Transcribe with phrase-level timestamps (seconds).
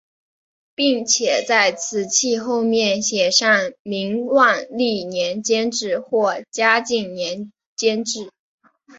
[0.73, 8.31] 并且在瓷器后面写上明万历年间制或嘉靖年间制。